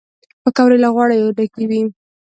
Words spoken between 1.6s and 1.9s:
وي